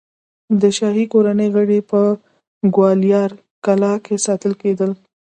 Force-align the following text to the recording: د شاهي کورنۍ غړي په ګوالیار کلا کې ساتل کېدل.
د 0.61 0.63
شاهي 0.77 1.05
کورنۍ 1.13 1.49
غړي 1.55 1.79
په 1.91 2.01
ګوالیار 2.75 3.31
کلا 3.65 3.93
کې 4.05 4.15
ساتل 4.27 4.53
کېدل. 4.61 4.91